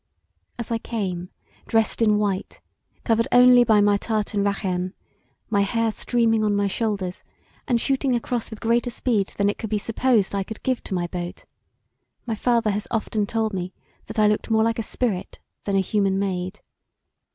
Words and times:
As 0.57 0.71
I 0.71 0.79
came, 0.79 1.29
dressed 1.67 2.01
in 2.01 2.17
white, 2.17 2.59
covered 3.03 3.27
only 3.31 3.63
by 3.63 3.81
my 3.81 3.97
tartan 3.97 4.43
rachan, 4.43 4.93
my 5.47 5.61
hair 5.61 5.91
streaming 5.91 6.43
on 6.43 6.55
my 6.55 6.65
shoulders, 6.65 7.23
and 7.67 7.79
shooting 7.79 8.15
across 8.15 8.49
with 8.49 8.61
greater 8.61 8.89
speed 8.89 9.27
that 9.37 9.47
it 9.47 9.59
could 9.59 9.69
be 9.69 9.77
supposed 9.77 10.33
I 10.33 10.41
could 10.41 10.63
give 10.63 10.83
to 10.85 10.95
my 10.95 11.05
boat, 11.05 11.45
my 12.25 12.33
father 12.33 12.71
has 12.71 12.87
often 12.89 13.27
told 13.27 13.53
me 13.53 13.75
that 14.07 14.17
I 14.17 14.25
looked 14.27 14.49
more 14.49 14.63
like 14.63 14.79
a 14.79 14.81
spirit 14.81 15.37
than 15.65 15.75
a 15.75 15.81
human 15.81 16.17
maid. 16.17 16.61